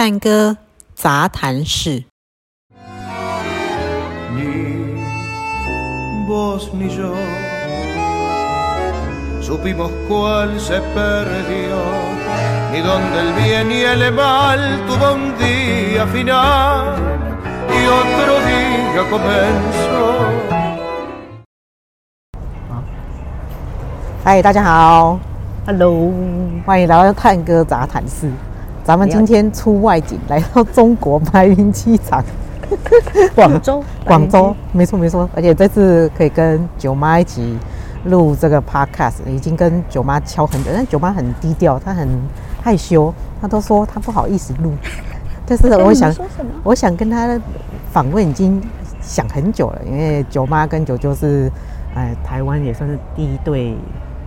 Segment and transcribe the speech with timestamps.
[0.00, 0.56] 探戈
[0.94, 2.04] 杂谈室。
[24.24, 25.20] 嗨大家好。
[25.66, 26.10] Hello
[26.64, 28.30] 欢迎来到探戈杂谈室。
[28.84, 32.24] 咱们今天出外景，来到中国白云机场，
[33.34, 35.28] 广州，广州，没错没错。
[35.34, 37.56] 而且这次可以跟九妈一起
[38.06, 42.08] 录这个 podcast，已经跟九妈敲很久，但九妈很低调，她很
[42.62, 44.72] 害羞，她都说她不好意思录。
[45.46, 46.12] 但是我想，
[46.64, 47.38] 我想跟她
[47.92, 48.60] 访问已经
[49.00, 51.50] 想很久了，因为九妈跟九舅是，
[51.94, 53.76] 哎，台湾也算是第一对。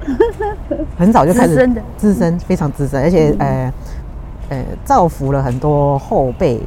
[0.99, 1.55] 很早就开始
[1.95, 3.71] 资深，非常资深，而且呃
[4.49, 6.59] 呃造福了很多后辈，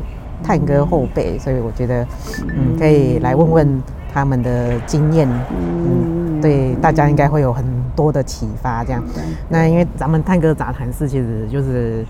[0.42, 2.06] 探戈后辈，所以我觉得
[2.48, 8.84] 嗯可以来问问他们的经验，嗯，对大家应该会有很多的启发。
[8.84, 9.02] 这样，
[9.48, 12.04] 那因为咱们探戈杂谈室其实就是。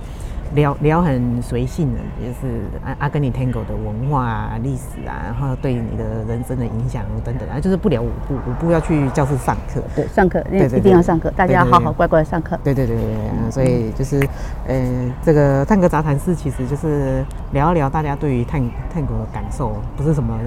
[0.55, 12.59] 聊聊很随性的，就是阿阿根廷 Tango 的文化啊、历史啊，然后对你的人生的影响等等啊，就是不聊舞步，舞步要去教室上课，对，上课，对，一定要上课，大家要好好乖乖上课。
[12.63, 14.27] 对对对对对，所以就是，
[14.67, 20.39] 呃，这个探戈杂谈室其实就是聊一聊大家对于探探戈的感受，不是什么。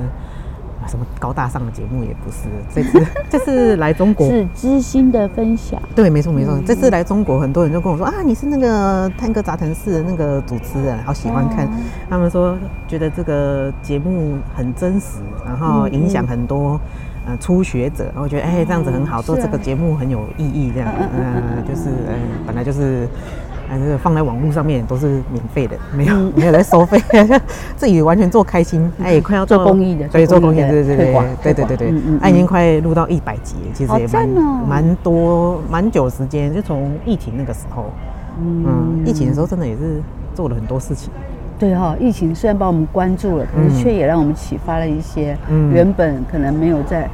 [0.89, 5.79] 什么高大上的节目也不是，这次 这次来中国是知心的分享。
[5.95, 6.55] 对，没错没错。
[6.55, 11.67] 嗯、这次来中国，很多人就跟我说啊，你是那个探戈杂谈室的那个主持人，好喜欢看。
[11.67, 16.81] 嗯、他们说觉得这个节目很真实，然后影响很多、
[17.27, 18.05] 嗯初学者。
[18.05, 20.71] 然后我觉得哎，这样子很好，做这个节目很有意义。
[20.73, 22.15] 这样，嗯，就是嗯，
[22.47, 23.07] 本来就是。
[23.69, 26.99] 啊，这个放在网络上面都是免费的，没有 没有在收费，
[27.77, 28.91] 自己完全做开心。
[29.03, 34.27] 哎，快要做公益的，对，做公益，对对对对对对对，已经快录到一百集，其实也蛮
[34.67, 37.91] 蛮多蛮久时间，就从疫情那个时候，
[38.41, 40.02] 嗯，疫情的时候真的也是
[40.33, 41.11] 做了很多事情。
[41.59, 45.37] 对哈、哦，疫情虽然把我们关注了，可是却也让我们启发了一些
[45.73, 47.09] 原本可能没有在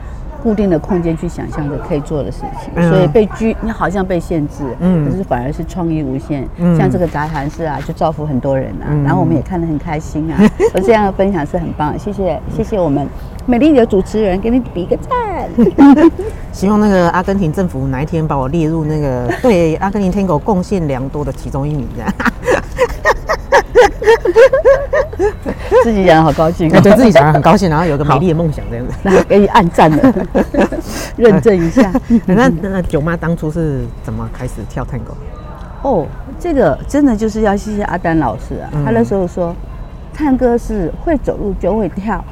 [0.45, 6.47] 固定的空间去想象着可以做的事情，嗯、所以被拘，你好像被限制，嗯，可是反而是创意无限。
[6.57, 10.37] 嗯、像这个杂谈室啊，就造福很多人啊，嗯、然后我们也看得很开心啊。
[10.75, 13.07] 而这样的分享是很棒，谢谢谢谢我们
[13.47, 15.49] 美丽的主持人，给你比一个赞。
[16.53, 22.13] 希望那个阿根廷政府哪一天把我列入那个对阿根廷 Tango 贡献良多的其中一名，这样。
[25.83, 30.13] 自己讲好高兴，对自己讲很高兴，然后有个美丽的梦想这样子， 那可以按赞了，
[31.17, 31.91] 认证一下。
[32.25, 35.13] 那那九妈当初是怎么开始跳探戈？
[35.83, 36.05] 哦，
[36.39, 39.55] 这个真的就是要谢谢阿丹老师啊，他那时候说，
[40.13, 42.23] 探戈是会走路就会跳，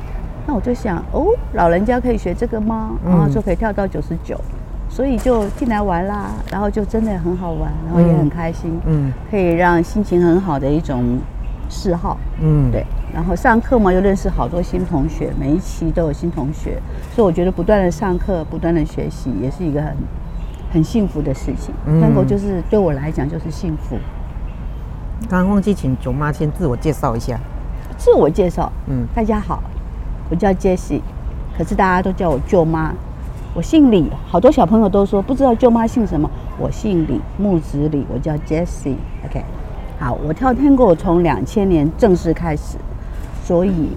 [0.48, 2.92] 那我就想，哦，老人家可以学这个吗？
[3.06, 4.40] 然后说可以跳到九十九。
[4.94, 11.18] 所以就进来玩啦，然后就真的很好玩，然后也很开心，嗯，可以让心情很好的一种
[11.68, 12.86] 嗜好，嗯，对。
[13.12, 16.80] 然后上课嘛，又认识好多新同学，每一期都有新同学，
[17.16, 19.96] 所以我觉得不断的上课，不断的学习，也是一个很
[20.74, 21.74] 很幸福的事情。
[22.00, 23.98] 探戈就是对我来讲就是幸福。
[25.28, 27.40] 刚刚忘记请九妈先自我介绍一下。
[27.98, 29.64] 自我介绍，嗯，大家好，
[30.30, 31.02] 我叫 Jessie，
[31.58, 32.94] 可是大家都叫我舅妈。
[33.56, 36.28] 我姓李，好多小朋友都说不知道舅妈姓什么。
[36.58, 38.96] 我姓李，木子李，我叫 Jessie。
[39.26, 39.44] OK，
[40.00, 42.80] 好，我跳探戈从两千年正式开始，
[43.44, 43.90] 所以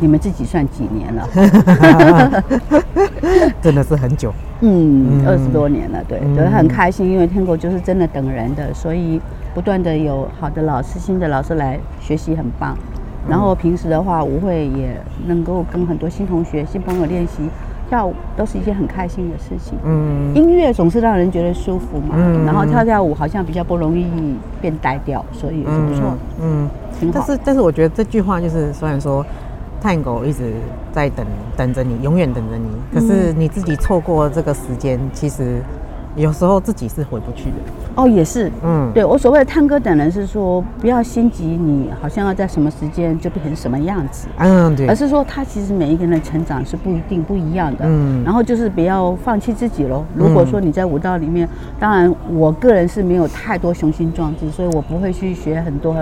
[0.00, 1.28] 你们自己算几年了？
[3.60, 9.20] 真的是很久，嗯，二十多年了，对，都很开心，因为探戈就是真的等人的，所以
[9.52, 12.74] 不断的有好的老师、新的老师来学习，很棒。
[13.28, 17.50] 然后平时的话，舞会也能够跟很多新同学、新朋友练习。
[17.92, 19.74] 跳舞都是一件很开心的事情。
[19.84, 22.14] 嗯，音乐总是让人觉得舒服嘛。
[22.16, 24.06] 嗯，然后跳跳舞好像比较不容易
[24.62, 26.16] 变呆掉，所以也是不错。
[26.40, 26.66] 嗯，
[26.98, 27.18] 挺好。
[27.18, 29.22] 但是但是我觉得这句话就是，虽然说
[29.78, 30.54] 探狗一直
[30.90, 35.60] 在等等着你，永远等着你，可是你自己错过这个时间，其实。
[36.14, 37.56] 有时候自己是回不去的
[37.94, 50.04] 哦，也是，嗯，对我所谓的探戈等人是说，不要心急，你好像要在什么时间就变成什么样子，嗯，对，而是说他其实每一个人的成长是不一定不一样的，嗯，然后就是不要放弃自己喽。
[50.14, 51.48] 如果说你在舞蹈里面，
[51.78, 55.94] 当然我个人是没有太多雄心壮志，所以我不会去学很多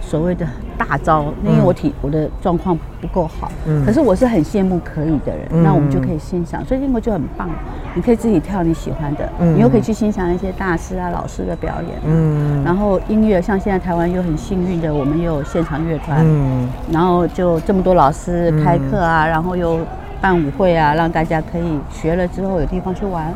[0.00, 0.46] 所谓的
[0.84, 3.84] 大招，因为我体我的状况不够好，嗯。
[3.86, 5.62] 可是我是很羡慕可以的人，嗯。
[5.62, 7.48] 那我们就可以欣赏，所以英国就很棒，
[7.94, 9.54] 你可以自己跳你喜欢的，嗯。
[9.54, 12.64] 你又可以去欣赏一些大师啊老师的表演，嗯。
[12.64, 16.68] 然后音乐像现在台湾又很幸运的，我们又有现场乐团，嗯。
[16.90, 19.78] 然后就这么多老师开课啊，然后又
[20.20, 23.32] 办舞会啊，让大家可以学了之后有地方去玩。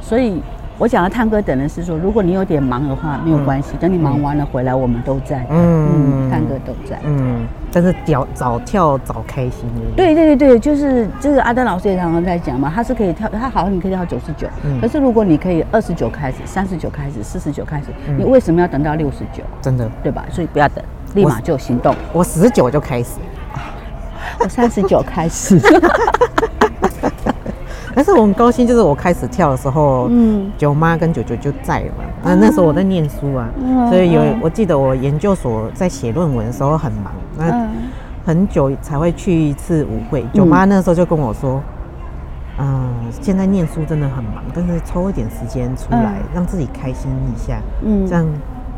[0.00, 0.40] 所以
[0.78, 5.46] 我讲的探戈等的是说，如果你有点忙的话，没有关系，等你忙完了回来，我们都在。
[5.48, 7.00] 嗯嗯，探戈都在。
[7.02, 9.80] 嗯，但是早早跳早开心的。
[9.96, 14.46] 对对对对，就是这个阿丹老师也常常在讲嘛，他是可以跳，他好像你可以跳九十九，
[14.78, 17.86] 可是如果你可以二十九开始，三十九开始，四十九开始，
[18.18, 19.42] 你为什么要等到六十九？
[19.62, 20.26] 真的，对吧？
[20.30, 20.84] 所以不要等，
[21.14, 21.94] 立马就行动。
[22.12, 23.12] 我十九就开始，
[24.40, 25.58] 我三十九开始。
[27.96, 32.04] 但是我很高兴，就是我开始跳的时候，嗯，九妈跟九九就在了嘛。
[32.22, 34.38] 那那时候我在念书啊，嗯所以有嗯。
[34.42, 37.68] 我记得我研究所在写论文的时候很忙，那嗯。
[38.26, 40.22] 很久才会去一次舞会。
[40.34, 41.62] 舅妈那时候就跟我说，
[42.58, 46.28] 嗯，现在念书真的很忙，但是抽一点时间出来，嗯。
[46.34, 48.06] 让自己开心一下，嗯。
[48.06, 48.26] 这样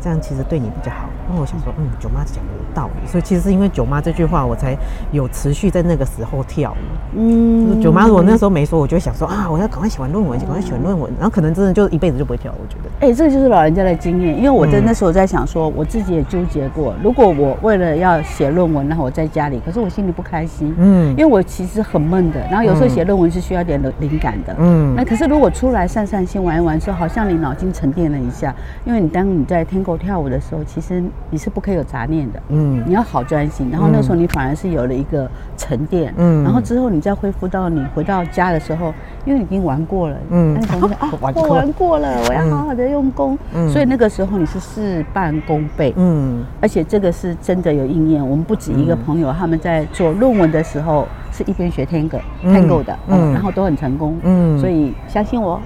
[0.01, 1.09] 这样其实对你比较好。
[1.31, 4.75] 那我想说，嗯，舅妈讲的有道理，所以其实是因为舅妈这句话，我才
[5.11, 7.19] 有持续在那个时候跳舞。
[7.19, 12.51] 嗯舅妈如果那时候没说，我就会想说啊，我要赶快写完论文，赶快写完论文，然后可能真的就一辈子就不会跳。
[12.51, 28.53] 我觉得，哎、这个就是老人家的经验，因为我在嗯那时候在想说，我自己也纠结过，如果我为了要写论文，然后我在家里，可是我心里不开心，嗯因为我其实很闷的，然后有时候写论文是需要点灵感的，嗯那可是如果出来散散心、玩一玩说，好像你脑筋沉淀了一下，
[28.85, 32.83] 因为你当你在 Tango 跳舞的时候，其实你是不可以有杂念的，嗯。
[32.85, 36.43] 你要好专心，然后那时候你反而是有了一个沉淀，嗯。
[36.43, 38.93] 然后之后你再恢复到你回到家的时候，
[39.25, 40.55] 因为你已经玩过了，嗯
[40.99, 43.69] 啊，我玩过了，我要好好的用功，嗯。
[43.69, 46.43] 所以那个时候你是事半功倍，嗯。
[46.61, 48.27] 而且这个是真的有应验。
[48.27, 52.53] 我们不止一个朋友，他们在做论文的时候是一边学 Tango、嗯。
[52.53, 53.31] Tango 的，嗯。
[53.31, 55.59] 嗯，然后都很成功，嗯嗯，所以相信我，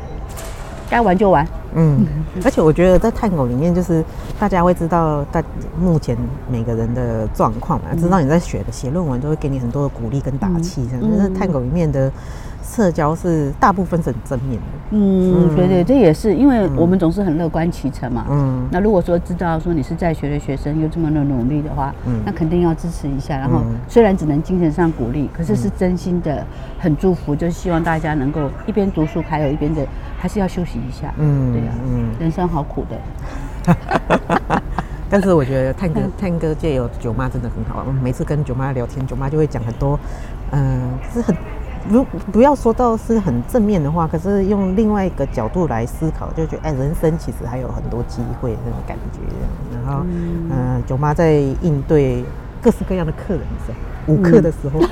[0.94, 1.44] 该玩就玩，
[1.74, 2.06] 嗯，
[2.46, 4.06] 而且我觉得在探狗里面，就是
[4.40, 5.44] 大家会知道大
[5.82, 6.16] 目前
[6.48, 11.02] 每个人的状况嘛，知道你在学的写论文都会给你很多的鼓励跟打气，这样。
[11.02, 12.12] 就是探狗里面的
[12.74, 14.66] 社交是大部分是很正面的。
[14.90, 18.26] 嗯，对对，这也是因为我们总是很乐观其成嘛。
[18.30, 23.38] 嗯那如果说知道说你是在学的学生又这么的努力的话，嗯那肯定要支持一下。
[23.38, 26.44] 然后嗯虽然只能精神上鼓励，可是是真心的
[26.80, 29.86] 很祝福，就是希望大家能够一边读书，还有一边的
[30.18, 31.14] 还是要休息一下。
[31.18, 32.98] 嗯对呀、嗯人生好苦的。
[35.10, 40.00] 但是我觉得探哥探哥借由九妈真的很好，我每次跟九妈聊天，九妈就会讲很多，
[40.52, 40.82] 嗯、
[41.14, 41.36] 是很
[41.90, 49.20] 不不要说到是很正面的话，可是用另外一个角度来思考，就觉得哎，人生其实还有很多机会那种感觉。
[49.74, 52.24] 然后，嗯、九妈在应对
[52.62, 53.74] 各式各样的客人的时
[54.08, 54.80] 候，舞客的时候。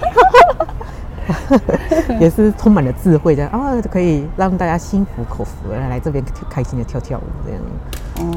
[2.19, 7.61] 也是充满了智慧的啊，可以让大家心服口服，来来这边开心的跳跳舞这样。
[8.19, 8.33] 哦，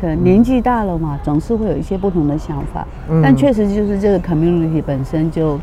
[0.00, 2.86] 可能年纪大了嘛，总是会有一些不同的想法。
[3.10, 5.60] 嗯但确实就是这个 community 本身就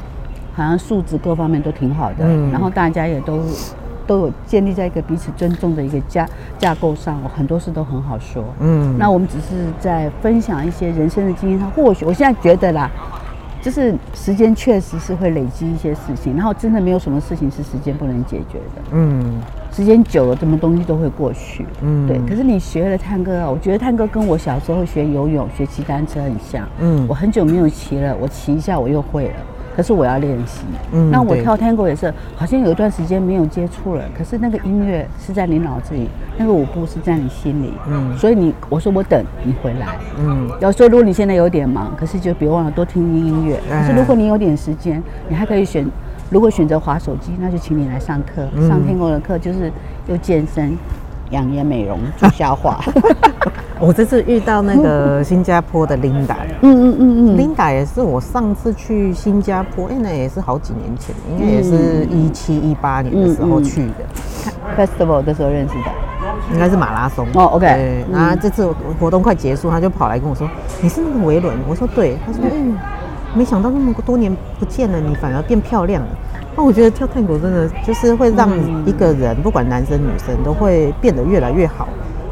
[0.57, 3.41] 好像素质各方面都挺好的，嗯然后大家也都
[4.07, 6.27] 都有建立在一个彼此尊重的一个架
[6.57, 8.43] 架构上，我很多事都很好说。
[8.59, 12.89] 嗯那我们只是在分享一些人生的经验，他或许我现在觉得啦。
[13.59, 18.81] 就是时间确实是会累积一些事情，然后真的没有什么事情是时间不能解决的。
[18.91, 21.65] 嗯时间久了，什么东西都会过去。
[21.81, 22.17] 嗯对。
[22.19, 26.65] 可是你学了探戈啊，我觉得探戈跟我小时候学游泳、学骑单车很像。
[26.79, 29.35] 嗯我很久没有骑了，我骑一下我又会了。
[29.77, 30.63] 可是我要练习。
[30.91, 37.73] 嗯那我跳探戈也是，好像有一段时间没有接触了，可是那个音乐是在你脑子里，那个舞步是在你心里。
[37.87, 39.95] 嗯所以你，我说我等你回来。
[40.17, 43.59] 嗯有时候，如果你现在有点忙，可是就别忘了多听听音乐。
[43.69, 45.87] 嗯可是如果你有点时间，你还可以选，
[46.31, 48.47] 如果选择滑手机，那就请你来上课。
[48.55, 49.71] 嗯上天狗的课就是
[50.07, 50.75] 又健身、
[51.29, 52.83] 养颜美容、助消化。
[53.79, 64.05] 我这次遇到那个新加坡的 Linda，嗯嗯嗯嗯，Linda 也是我上次去新加坡，哎、那也是好几年前，应该也是一七一八年的时候去的
[64.77, 65.91] ，Festival 的时候认识的。
[66.51, 67.25] 应该是马拉松。
[67.35, 67.65] 哦，OK。
[67.65, 68.67] 对，然后这次
[68.99, 70.49] 活动快结束，他就跑来跟我说
[70.81, 72.75] ：“你是那个维伦？”我说：“对。”他说：“嗯，
[73.33, 76.09] 没想到那么多年不见了，你反而变漂亮了。”
[76.55, 78.49] 那我觉得跳探戈真的就是会让
[78.85, 81.87] 一个人，不管男生女生，都会变得越来越好，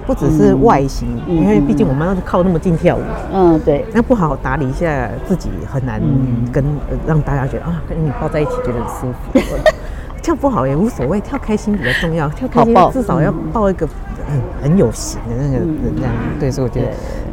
[0.05, 3.01] 不只是外形，嗯因为毕竟我们要靠那么近跳舞。
[3.33, 3.85] 嗯，对。
[3.93, 9.39] 那不好好打理一下自己，很难嗯跟、呃让大家觉得啊，跟你抱在一起觉得很舒服。
[10.21, 12.27] 跳不好也无所谓，跳开心比较重要。
[12.29, 13.87] 跳开心至少要抱一个
[14.27, 16.11] 很很有型的那个人这样。
[16.11, 16.87] 嗯、对，所以我觉得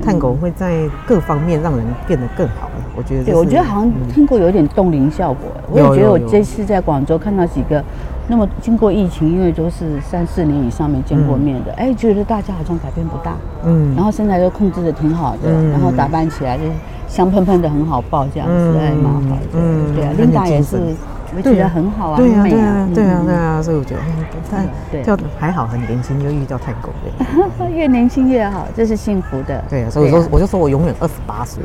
[0.04, 2.68] 探狗会在各方面让人变得更好。
[2.94, 5.48] 我觉得，对，我觉得好像探戈有点冻龄效果。
[5.70, 7.82] 我也觉得我这次在广州看到几个，
[8.28, 13.34] 那么经过疫情，因为都是三四年以上没见过面的，哎、嗯，觉得大家好像改变不大。
[13.64, 16.70] 嗯，然后身材都控制的挺好的，嗯、然后打扮起来就是
[17.08, 19.48] 香喷喷的，很好抱这样子，哎蛮好的。
[19.54, 20.78] 嗯，对啊，琳达也是。
[21.34, 24.00] 我觉得很好啊，对啊，对啊，对啊，对啊，所以我觉得
[24.50, 24.62] 他
[25.02, 29.64] 跳还好，很年轻就遇到太狗了， 越年轻越好，这是幸福的。
[29.70, 31.64] 对啊，所以说我就说我永远二十八岁。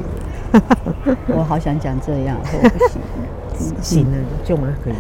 [1.28, 3.02] 我好想讲这样，我不行，
[3.84, 4.94] 行了，舅妈可以，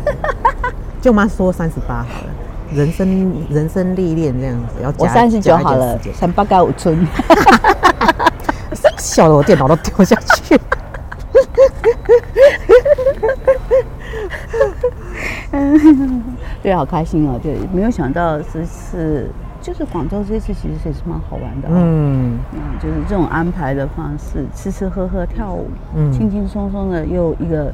[1.08, 2.30] 舅妈说三十八好了，
[2.74, 7.08] 人生人生历练这样子要加，我三十九好了，三八加五春，
[8.98, 10.60] 笑得我电脑都掉下去。
[15.52, 16.22] 嗯，
[16.62, 17.40] 对，好开心哦！
[17.42, 19.30] 对，没有想到这次
[19.62, 27.74] 就是广州这次其实也是蛮好玩的，哦，嗯嗯，就是这种安排的方式，吃吃喝喝跳舞，嗯，轻轻松松的又一个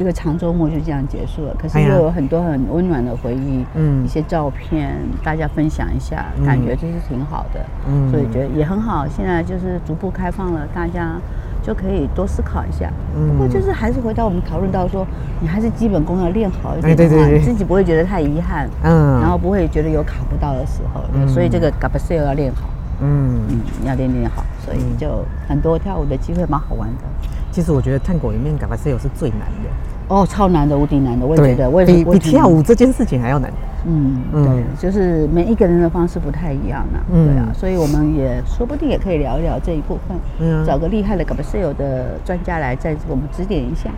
[0.00, 1.54] 一个长周末就这样结束了。
[1.58, 9.06] 可是又有很多很温暖的回忆，嗯，一些照片大家分享一下，感觉就是挺好的，嗯，所以觉得也很好。
[9.06, 11.20] 现在就是逐步开放了，大家。
[11.62, 15.06] 就可以多思考一下，不过就是还是回到我们讨论到说，
[15.40, 22.70] 你还是基本功要练好一点的话，你自己不会觉得太遗憾，嗯，然后不会觉得有卡不到的时候，所以这个 Gabaseo 要练好，
[23.02, 23.42] 嗯。
[23.50, 27.04] 嗯，要练练好，所以就很多跳舞的机会蛮好玩的。
[27.52, 29.68] 其实我觉得探戈里面 Gabaseo 是最难的，
[30.10, 33.48] 哦，超难的，无敌难的，我也觉得，我也比比跳舞这件事情还要难。
[33.86, 43.88] 嗯嗯，对，就是每一个人的方式不太一样呢，对啊，所以我们也说不定也可以聊一聊这一部分，嗯，找个厉害的 Gabaseo 的专家来再我们指点一下。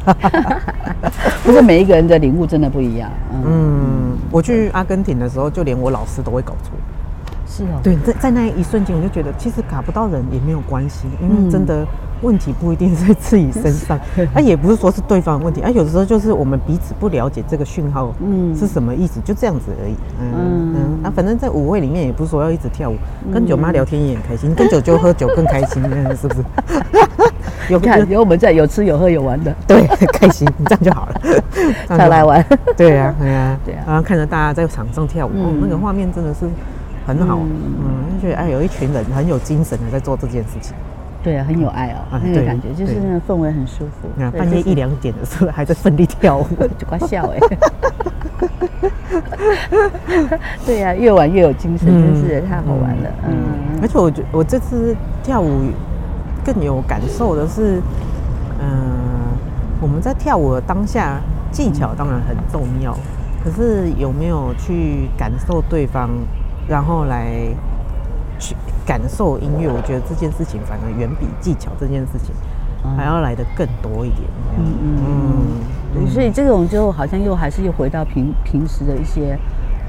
[1.44, 3.10] 不是每一个人的领悟真的不一样，
[3.44, 6.72] 嗯，我去阿根廷的时候，就连我老师都会搞错。
[7.50, 11.84] 是哦，对，在在那一瞬间，我就觉得其实卡不到人也没有关系，因为真的
[12.22, 13.98] 问题不一定在自己身上，
[14.32, 22.94] 啊，也不是说是对方的问题，啊，有的时候就是我们彼此不了解这个讯号，嗯，是什么意思，就这样子而已，嗯嗯，啊，反正在舞会里面也不是说要一直跳舞，
[23.34, 25.82] 跟舅妈聊天也很开心，跟舅舅喝酒更开心，
[26.14, 26.44] 是不是？
[27.68, 28.20] 有 看有。
[28.20, 31.20] 我们在，有吃有喝有玩的，对，开心，这样就好了，
[31.88, 32.44] 再来玩，
[32.76, 36.46] 对呀，对呀，对啊，然后看着大家在场上跳舞，哦，那个画面真的是。
[37.16, 40.74] 很好，嗯，就觉得哎，有一群人很有精神的在做这件事情，
[41.22, 44.08] 对啊，很有爱哦，那个感觉就是那个氛围很舒服。
[44.36, 46.46] 半夜一两点的时候还在奋力跳舞，
[46.78, 47.38] 就快笑哎。
[50.64, 53.10] 对呀，越玩越有精神，真是太好玩了。
[53.28, 53.34] 嗯，
[53.82, 55.64] 而且我觉我这次跳舞
[56.44, 57.82] 更有感受的是，
[58.60, 58.98] 嗯，
[59.80, 62.96] 我们在跳舞的当下技巧当然很重要，
[63.44, 66.08] 可是有没有去感受对方？
[66.70, 67.26] 然后来
[68.38, 68.54] 去
[68.86, 72.32] 感受音乐，我觉得这件事情反而远比技巧这件事情
[72.96, 74.22] 还要来的更多一点。
[74.56, 74.98] 嗯嗯
[75.96, 79.36] 嗯，所以这种就好像又还是又回到平平时的一些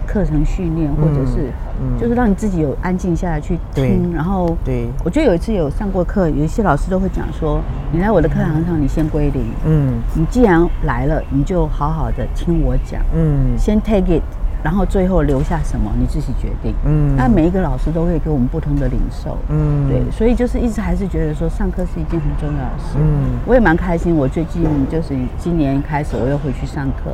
[0.07, 1.51] 课程训练，或者是
[1.99, 4.11] 就是让你自己有安静下来去听。
[4.11, 7.61] 然后，对，我觉得有一次有上过课，有一些老师都会讲说，
[7.91, 9.45] 你来我的课堂上，你先归零。
[9.65, 12.99] 嗯，你既然来了，你就好好的听我讲。
[13.13, 14.23] 嗯，先 take it。
[14.63, 16.73] 然后最后留下什么你自己决定。
[16.85, 19.37] 嗯，那每一个老师都会给我们不同的领受。
[19.49, 22.97] 嗯，对，所以就是一直还是觉得说上课是一件很重要的事。
[22.97, 24.15] 嗯，我也蛮开心。
[24.15, 27.11] 我最近就是今年开始我又回去上课，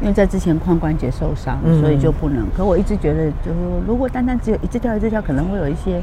[0.00, 2.46] 因为在之前髋关节受伤，所以就不能。
[2.56, 6.00] 可我一直觉得，就是如果单单只有一直跳一直跳，可能会有一些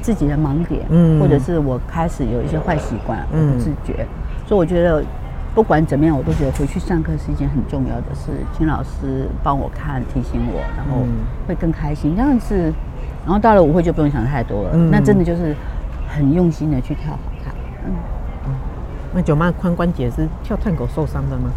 [0.00, 4.06] 自己的盲点，嗯，或者是我开始有一些坏习惯，不自觉。
[4.46, 5.02] 所以我觉得。
[5.54, 11.04] 不管怎么样，我都觉得回去上课是一件很重要的事，请老师帮我看、提醒我，然后
[11.46, 12.14] 会更开心。
[12.14, 12.72] 这样子，
[13.24, 14.70] 然后到了舞会就不用想太多了。
[14.74, 15.54] 嗯、那真的就是
[16.08, 17.52] 很用心的去跳好看。
[17.84, 17.92] 嗯，
[18.46, 18.54] 嗯，
[19.12, 21.50] 那九妈髋关节是跳探狗受伤的吗？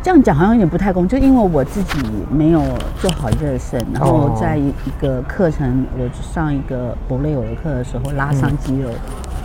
[0.00, 1.98] 这样讲好像有点不太公，就因为我自己
[2.30, 2.62] 没有
[2.98, 8.88] 做好热身，然后在一个课程，我上一个博雷欧的课的时候拉伤肌肉。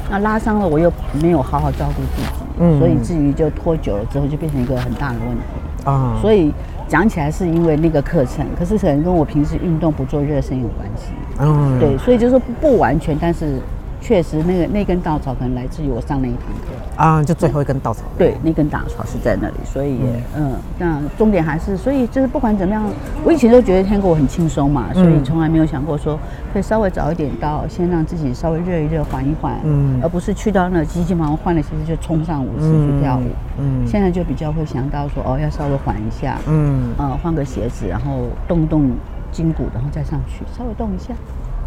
[0.05, 0.91] 嗯那拉伤了，我又
[1.21, 2.27] 没有好好照顾自己，
[2.59, 5.43] 嗯，所以至于就拖久了之后，就变成一个很大的问题
[5.85, 6.17] 啊。
[6.21, 6.53] 所以
[6.87, 11.13] 讲起来是因为那个课程，可是可能跟我平时运动不做热身有关系。
[11.39, 13.59] 嗯，对，所以就是说不完全，但是。
[14.03, 18.03] 确实，那个那根稻草可能来自于我上那一堂课啊，就最后一根稻草。
[18.17, 22.83] 对，那根稻草是在那里，所以也嗯，那重点还是，所以就是不管怎么样，
[23.23, 26.19] 我以前都觉得天国很轻松嘛，所以从来没有想过说
[26.51, 33.23] 可以稍微早一点到，先让自己稍微热一热，缓一缓，嗯，而不是去到那急急忙忙换了鞋子就冲上舞池去跳舞，
[33.59, 38.91] 嗯，现在就比较会想到说哦，要稍微缓一下，嗯，呃，换个鞋子，然后动动。
[39.33, 41.11] 筋骨，然后再上去稍微动一下。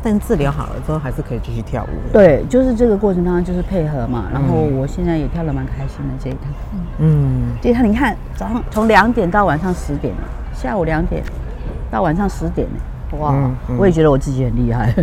[0.03, 2.13] 但治疗好了之后，还是可以继续跳舞。
[2.13, 4.27] 对，就是这个过程当中就是配合嘛。
[4.33, 6.41] 然后我现在也跳的蛮开心的这一趟。
[6.99, 10.15] 嗯，这一趟你看，早上从两点到晚上十点，
[10.55, 11.23] 下午两点
[11.91, 12.69] 到晚上十点，
[13.19, 13.33] 哇！
[13.35, 14.95] 嗯嗯、我也觉得我自己很厉害。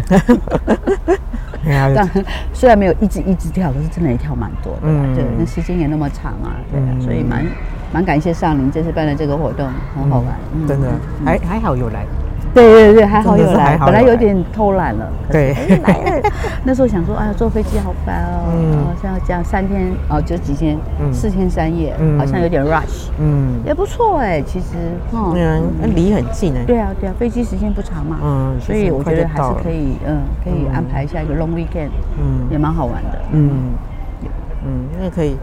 [1.95, 2.09] 但
[2.53, 4.79] 虽然没有一直一直跳，可是真的也跳蛮多的。
[4.83, 7.45] 嗯，对，那时间也那么长啊，对啊，所以蛮
[7.93, 10.35] 蛮感谢上林这次办的这个活动，很好玩。
[10.67, 10.91] 真的，
[11.23, 12.05] 还还好有来。
[12.53, 15.09] 对对对，还好有来，本来有点偷懒了。
[15.31, 16.29] 对，来了。
[16.63, 20.77] 那时候想说，哎呀，坐飞机好烦哦，好像要这样三天哦，就几天，
[21.11, 23.09] 四天三夜，好像有点 rush。
[23.19, 24.75] 嗯，也不错哎，其实，
[25.11, 25.63] 嗯，
[25.95, 26.63] 离很近哎。
[26.65, 33.19] 对啊对啊，飞机时间不长嘛，嗯，所以我觉得还是可以，嗯，可以安排一下一个 long weekend，嗯，也蛮好玩的。
[33.31, 33.71] 嗯
[34.65, 35.35] 嗯，因为可以。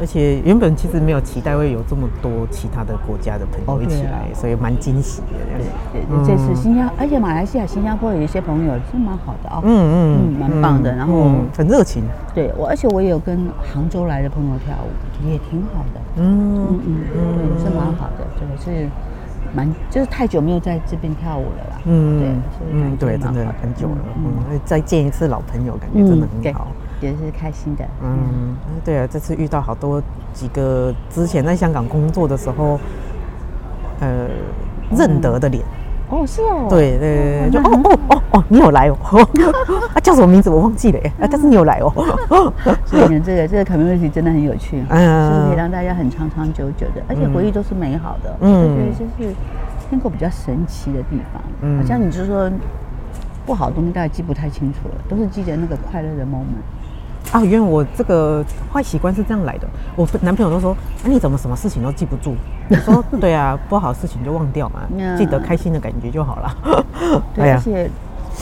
[0.00, 5.36] 而且原本其实没有期待会有这么多其他的国家的朋友一起来，所以蛮惊喜的。
[5.92, 9.60] 对对，这次新加，而且马来西亚、新加坡有一些朋友是蛮好的哦。
[9.62, 10.94] 嗯嗯，蛮棒的。
[10.96, 12.02] 然后很热情。
[12.34, 16.00] 对我，而且我也有跟杭州来的朋友跳舞，也挺好的。
[16.16, 18.26] 嗯嗯嗯，对，是蛮好的。
[18.38, 18.88] 对，是
[19.52, 21.80] 蛮就是太久没有在这边跳舞了啦。
[21.84, 22.28] 嗯，对，
[22.72, 23.98] 嗯对，真的很久了。
[24.16, 26.68] 嗯，再见一次老朋友，感觉真的很好。
[27.00, 27.84] 也是开心的。
[28.02, 28.54] 嗯，
[28.84, 30.02] 对啊，这次遇到好多
[30.32, 32.78] 几个之前在香港工作的时候，
[34.00, 34.28] 呃，
[34.96, 35.64] 认得的脸。
[36.10, 36.66] 哦，是哦。
[36.68, 38.96] 对对对，就哦哦哦哦，你有来哦。
[39.94, 41.92] 啊，叫什么名字我忘记了哎，但是你有来哦。
[42.84, 48.36] 所以呢，这个这个 community 真的很有趣，嗯，是可以让大家很长长久久的，而且回忆都是美好的。
[48.40, 49.34] 嗯，我觉得这是
[49.88, 51.40] 天狗比较神奇的地方。
[51.62, 52.50] 嗯，好像你就说
[53.46, 56.66] 不好的东西，大家记不太清楚了，都是记得那个快乐的 moment。
[57.32, 59.68] 啊，原来我这个坏习惯是这样来的。
[59.94, 60.72] 我男朋友都说
[61.04, 62.34] ：“啊，你怎么什么事情都记不住？”
[62.68, 64.80] 我说：“对啊，不好的事情就忘掉嘛，
[65.16, 66.84] 记得开心的感觉就好了。
[67.34, 67.88] ”对，而且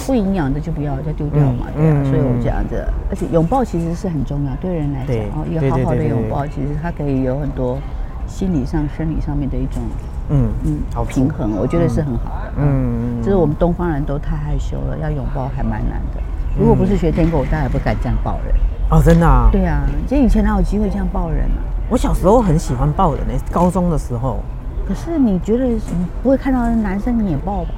[0.07, 2.02] 不营养的就不要再丢掉嘛，对啊。
[2.04, 7.78] 所以我这样子，而且拥抱其实是很重要，对人来讲哦，一个好好的拥抱，其实它可以有很多
[8.26, 9.83] 心理上、生理上面的一种
[10.30, 12.52] 嗯嗯好平衡，我觉得是很好的。
[12.57, 16.23] 嗯，就是我们东方人都太害羞了，要拥抱还蛮难的。
[16.59, 18.54] 如果不是学天狗，大家也不敢这样抱人。
[18.90, 19.49] 哦，真的啊？
[19.52, 21.61] 对啊，其实以前哪有机会这样抱人啊？
[21.90, 24.38] 我小时候很喜欢抱人诶，高中的时候。
[24.87, 25.79] 可是你觉得你
[26.22, 27.70] 不会看到男生你也抱吧？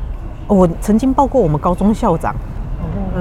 [0.47, 2.35] 哦，我曾经抱过我们高中校长，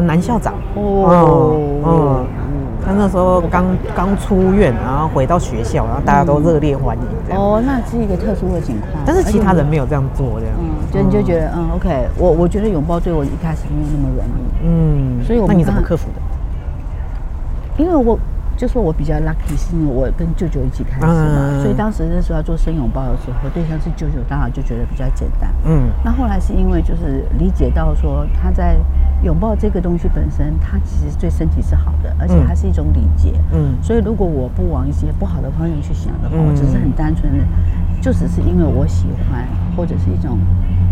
[0.05, 0.53] 男校长。
[0.75, 2.25] 哦哦，
[2.85, 7.35] 他那时候刚刚出院，然后回到学校，然后大家都热烈欢迎。
[7.35, 9.03] 哦，那是一个特殊的情况。
[9.03, 10.55] 但是其他人没有这样做，这样。
[10.59, 14.67] 嗯，就你就觉得嗯，OK，我我觉得拥抱对我一开始没有那么容易。
[14.67, 16.21] 嗯，所以我那你怎么克服的？
[17.79, 18.19] 因为我
[18.57, 25.49] 就说我比较 lucky，是因为我跟舅舅一起开始嘛，所以当时那时候要做生拥抱的时候，对象是舅舅，当然就觉得比较简单。
[25.63, 28.77] 嗯，那后来是因为就是理解到说他在
[29.23, 33.33] 拥抱这个东西本身，它其实对身体是好的，而且它是一种礼节。
[33.53, 37.43] 嗯，所以如果我不往一些不好的方面去想的话，我只是很单纯的，
[38.01, 40.37] 就只是因为我喜欢，或者是一种。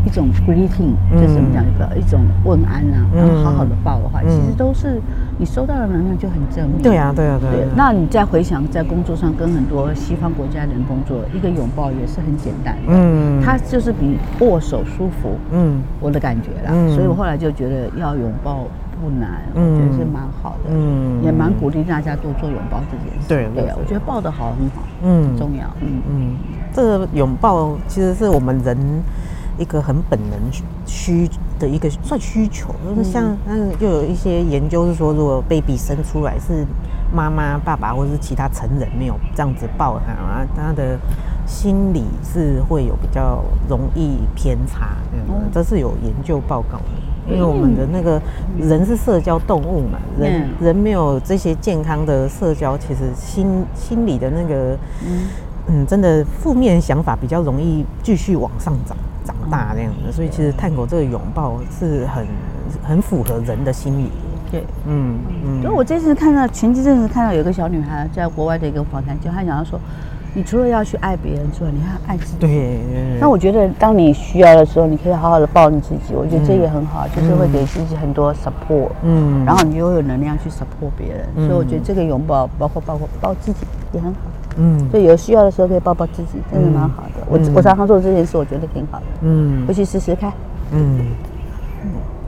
[0.08, 5.02] 一种 greeting，就是我们讲一个一种问安啊，然后好好的抱的话，其实都是
[5.38, 6.82] 你收到的能量就很正面。
[6.82, 7.67] 对啊，对啊，对。
[7.76, 12.84] 那你再回想在工作上跟很多西方国家的人工作，一个拥抱也是很简单的。
[12.88, 15.36] 嗯，它就是比握手舒服。
[15.52, 16.72] 嗯，我的感觉啦。
[16.96, 18.63] 所以我后来就觉得要拥抱
[19.02, 20.70] 不难，我觉得是蛮好的。
[20.70, 23.28] 嗯，也蛮鼓励大家多做拥抱这件事。
[23.28, 25.65] 对对啊，我觉得抱得好很好，嗯，很重要。
[25.82, 26.36] 嗯嗯，
[26.72, 28.78] 这个拥抱其实是我们人。
[29.58, 30.39] 一个很本能
[30.86, 36.65] 需的一个算需求，就是像嗯，就有一些研究是说，如果 baby 生出来是
[37.13, 40.98] 妈妈、爸爸或者是其他成人没有这样子抱他啊，他的
[41.46, 46.84] 心理是会有比较容易偏差，嗯，这是有研究报告的。
[47.30, 48.22] 因为我们的那个
[48.58, 54.78] 人是社交动物嘛，人人没有这些健康的社交，其实心心理的那个
[55.67, 58.96] 嗯，真的负面想法比较容易继续往上涨。
[59.49, 62.27] 大那样的，所以其实探狗这个拥抱是很
[62.83, 64.09] 很符合人的心理。
[64.51, 65.61] 对，嗯嗯。
[65.61, 69.79] 所以我这次看到前几阵子看到有个小女孩在国外的一个访谈，就她讲到说，
[70.33, 72.37] 你除了要去爱别人之外，你还要爱自己。
[72.39, 72.79] 对。
[73.19, 76.13] 那我觉得，当你需要的时候，你可以好好的抱你自己。
[76.13, 78.91] 我觉得这也很好，就是会给自己很多 support。
[79.03, 79.43] 嗯。
[79.43, 84.19] 然后你又有能量去 support 别人，所以我觉得这个拥抱，包括包括抱自己也很好。
[84.58, 87.12] 嗯，所以有需要的时候可以抱抱自己，真的蛮好的。
[87.30, 89.06] 我我常常做这件事，我觉得挺好的。
[89.22, 90.34] 嗯，回去试试看。
[90.72, 91.00] 嗯，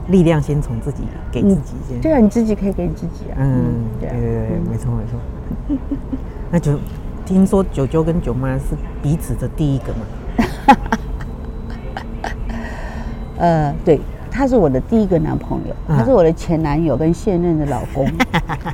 [0.08, 2.00] 力量先从自己给自己先。
[2.00, 3.36] 对啊，你自己可以给你自己啊。
[3.38, 5.76] 嗯，对对对，没错没错。
[6.50, 6.78] 那就
[7.24, 10.76] 听说九九跟九妈是彼此的第一个嘛？
[13.38, 18.06] 呃，对，他是我的第一个男朋友，他是我的前男友跟现任的老公。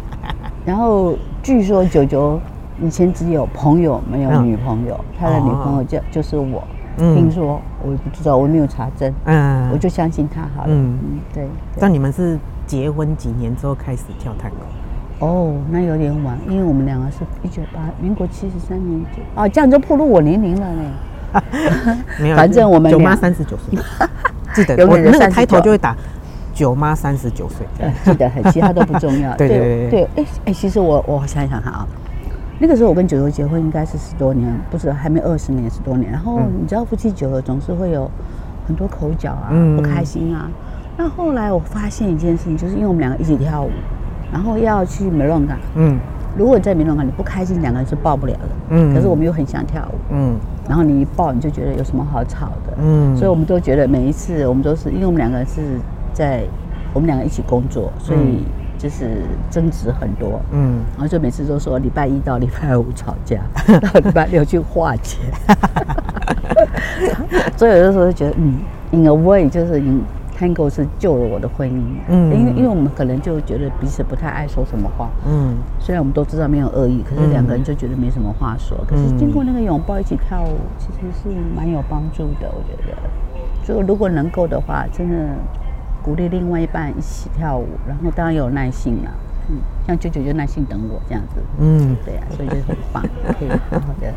[0.64, 2.40] 然后据说九九
[2.82, 6.62] 以前只有朋友没有女朋友，他的女朋友就就是我。
[6.98, 9.12] 听说我也不知道，我没有查证。
[9.26, 10.68] 嗯，我就相信他好了。
[10.70, 10.98] 嗯，
[11.30, 11.46] 对。
[11.78, 15.26] 那你们是结婚几年之后开始跳探戈？
[15.26, 21.96] 哦，那有点晚，因为我们两个是一九八，民国七十三年就啊，这样就暴露我年龄了呢。
[22.18, 23.78] 没有，反正我们九妈三十九岁，
[24.54, 25.94] 记得我那个开头就会打
[26.54, 27.66] 九妈三十九岁，
[28.04, 29.34] 记得很，其他都不重要。
[29.36, 31.86] 对对对，哎哎，其实我我想想看啊，
[32.58, 36.10] 那个时候我跟九九结婚应该是十多年，不是还没二十年，十多年。
[36.10, 38.10] 然后你知道夫妻久了总是会有
[38.66, 40.50] 很多口角啊，不开心啊。
[40.96, 43.70] 那后来我发现一件事情，就是因为我们两个一起跳舞。
[44.32, 45.96] 然后要去梅隆港，嗯，
[46.36, 48.92] 如果在梅隆港你不开心，两个人是抱不了的，嗯。
[48.92, 50.34] 可是我们又很想跳舞，嗯。
[50.68, 53.16] 然后你一抱，你就觉得有什么好吵的，嗯。
[53.16, 55.78] 所以我们都觉得每一次我们都是，因为我们两个是
[56.12, 56.42] 在
[56.92, 58.42] 我们两个一起工作，所以
[58.78, 60.80] 就是争执很多，嗯。
[60.94, 63.40] 然后就每次都说礼拜一到礼拜五吵架，
[63.80, 65.18] 到礼拜六去化解，
[67.56, 68.60] 所以有的时候就觉得，嗯
[68.92, 70.02] ，in a way 就是 in。
[70.38, 78.76] Tango 是救了我的婚姻，嗯，因为因为我们可能就觉得彼此不太爱说什么话，嗯，虽然我们都知道没有恶意，可是两个人就觉得没什么话说。
[78.86, 82.94] 可是经过那个拥抱一起跳舞，其实是蛮有帮助的，我觉得。
[83.64, 85.16] 所以如果能够的话，真的
[86.06, 89.10] 鼓励另外一半一起跳舞，然后当然有耐心了，
[89.50, 93.02] 嗯，像舅舅就耐心等我这样子，嗯，对呀，所以就很棒，
[93.38, 94.10] 可以好好的。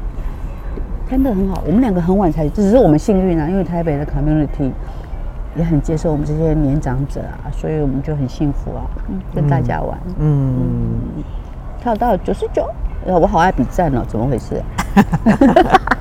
[1.10, 4.72] Tango 很好，我们两个很晚才，只是我们幸运啊，因为台北的 community。
[5.56, 8.86] 也很接受我们这些年长者啊，所以我们就很幸福啊，
[9.34, 10.00] 跟大家玩。
[10.20, 10.56] 嗯，
[11.18, 11.24] 嗯
[11.82, 12.70] 跳到九十九，
[13.04, 15.02] 我好爱比赞哦，怎么回事，啊？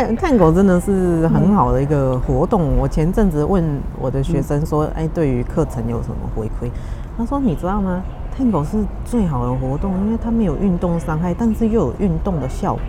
[0.00, 2.62] 探探狗真的是很好的一个活动。
[2.62, 3.62] 嗯、我前阵子问
[4.00, 6.70] 我的学生说：“哎，对于课程有什么回馈？”
[7.18, 8.02] 他说：“你知道吗？
[8.34, 12.82] 探狗是最好的活动，因为它没有运动伤害，但是又有运动的效果。”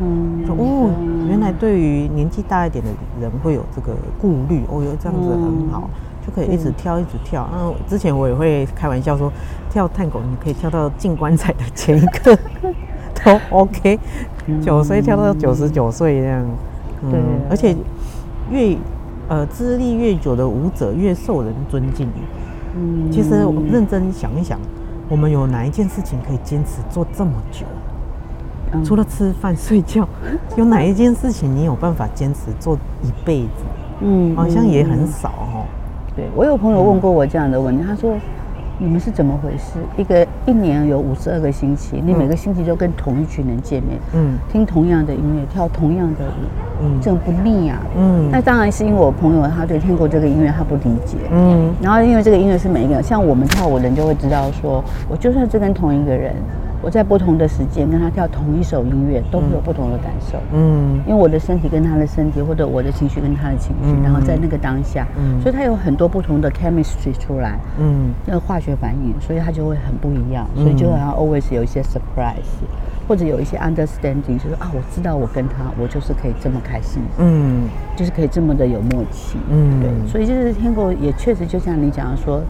[0.00, 0.90] 嗯，哦，
[1.28, 5.90] 原来对于年纪大一点的人会有这个顾虑，哦，哟这样子很好，
[6.24, 7.48] 就可以一直跳，一直跳。
[7.52, 9.32] 嗯，之前我也会开玩笑说，
[9.68, 12.36] 跳探狗你可以跳到进棺材的前一刻
[13.24, 13.98] 都 OK，
[14.60, 16.44] 九岁跳到九十九岁这样。
[17.10, 17.74] 对，而且
[18.50, 18.76] 越
[19.28, 22.08] 呃资历越久的舞者越受人尊敬。
[22.76, 24.58] 嗯，其实我认真想一想，
[25.08, 27.66] 我们有哪一件事情可以坚持做这么久？
[28.84, 30.08] 除了吃饭睡觉，
[30.56, 33.64] 有哪一件事情你有办法坚持做一辈子？
[34.00, 35.66] 嗯，好像也很少哦。
[36.16, 38.16] 对，我有朋友问过我这样的问题，他说
[38.82, 39.78] ：“你们是怎么回事？
[39.96, 47.78] 一个一年有五十二个星期，你每个星期都跟同一群人见面，嗯，听同样的音乐，跳同样的舞，嗯，这种不腻啊？
[47.96, 56.34] 嗯，那当然是因为我朋友他对听过这个音乐他不理解，嗯，然后因为这个音乐是每一个人，像我们跳舞的人就会知道说，我就算是跟同一个人。”
[56.82, 60.36] 我在不同的时间跟他跳同一首音乐，都会有不同的感受。
[60.52, 72.50] 嗯，因为我的身体跟他的身体，或者我的情绪跟他的情绪，嗯、然后在那个当下，嗯，所以他有很多不同的 chemistry 出来，嗯，那个化学反应，所以他就会很不一样，所以就好像 always 有一些 surprise，
[73.06, 82.42] 或者有一些 understanding，就是啊，我知道我跟他，我就是可以这么开心，嗯，就是可以这么的有默契，嗯，对，所以就是 Tango 也确实就像你讲的说，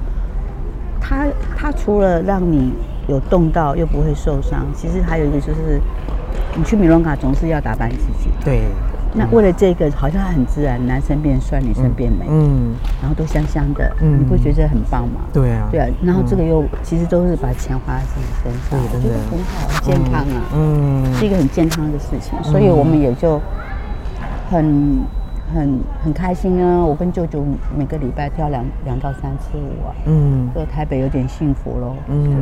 [0.98, 2.72] 他他除了让你。
[3.08, 5.80] 有动到又不会受伤，其实还有一个就是，
[6.56, 8.30] 你去米隆卡总是要打扮自己。
[8.44, 8.62] 对。
[9.14, 15.20] 那为了这个，好像很自然，男生变帅，女生变美，嗯，然后都香香的，嗯，你不觉得很棒吗？
[15.34, 15.68] 对啊。
[15.70, 23.38] 对啊，然后这个又其实都是把钱花在自己身上，我觉得很好，很健康啊，嗯，是一个很健康的事情，所以我们也就
[24.48, 25.04] 很。
[25.52, 26.84] 很很开心啊！
[26.84, 27.44] 我跟舅舅
[27.76, 29.94] 每个礼拜跳两两到三次舞啊。
[30.06, 31.94] 嗯，在台北有点幸福喽。
[32.08, 32.34] 嗯对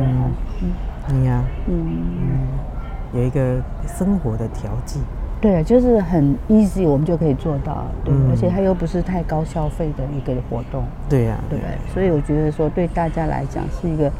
[1.11, 1.85] 嗯，你呀，嗯
[2.21, 4.99] 嗯，有一个生活的调剂。
[5.41, 7.85] 对啊，就是很 easy，我们就可以做到。
[8.03, 10.83] 对，而且它又不是太高消费的一个活动。
[11.09, 11.59] 对呀，对，
[11.93, 14.11] 所以我觉得说对大家来讲是一个。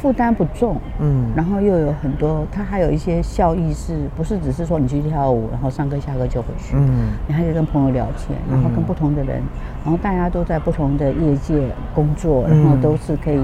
[0.00, 9.42] 负担不重，嗯，然后又有很多，它还有一些效益，是不是只是说你去跳舞，然后上课下课就回去，嗯，你还可以跟朋友聊天，然后跟不同的人，
[9.84, 13.40] 然后大家都在不同的业界工作，然后都是可以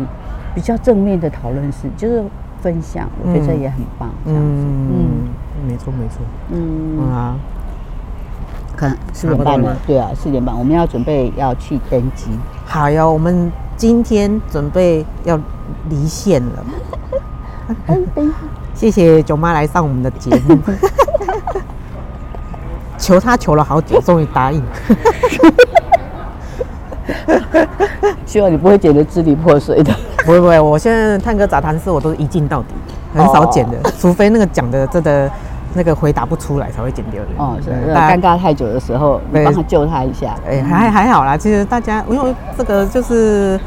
[0.54, 2.22] 比较正面的讨论是，就是
[2.60, 5.28] 分享，我觉得这也很棒，这样子，嗯，
[5.66, 6.20] 没错没错，
[6.52, 7.10] 嗯。
[7.10, 7.36] 啊，
[8.76, 9.60] 看四点半。
[9.60, 12.30] 了，对啊，四点半，我们要准备要去登机，
[12.64, 13.50] 好哟，我们。
[13.76, 15.38] 今天准备要
[15.88, 16.64] 离线了，
[18.74, 20.58] 谢谢九妈来上我们的节目，
[22.98, 24.62] 求她求了好久，终于答应。
[28.24, 29.94] 希望你不会剪得支离破碎的。
[30.24, 32.68] 不会不会，我现在探戈杂谈室我都是一镜到底，
[33.14, 35.30] 很少剪的，哦、除非那个讲的真的
[35.74, 37.28] 那个回答不出来才会剪掉的。
[37.36, 40.34] 哦，是尴尬太久的时候，你帮他救他一下。
[40.48, 43.60] 哎，还还好啦，其实大家因为这个就是。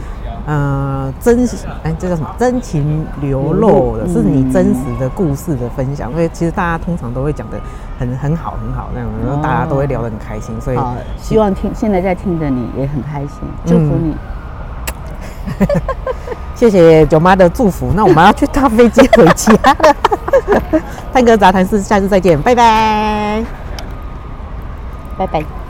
[0.49, 1.45] 呃，真
[1.83, 2.33] 哎，这叫什么？
[2.39, 6.09] 真情流露的，嗯、是你真实的故事的分享。
[6.09, 7.59] 嗯、所以其实大家通常都会讲的
[7.99, 10.55] 很很好很好那种，然后大家都会聊得很开心。
[10.61, 10.79] 所以
[11.17, 14.15] 希望听现在在听的你也很开心，祝福你。
[15.59, 15.67] 嗯、
[16.57, 17.93] 谢谢九妈的祝福。
[17.95, 19.95] 那我们要去搭飞机回家了。
[21.13, 23.43] 探戈杂谈室，下次再见，拜拜，
[25.17, 25.57] 拜拜。